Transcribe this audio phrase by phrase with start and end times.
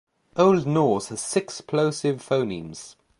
[0.35, 2.95] Old Norse has six plosive phonemes.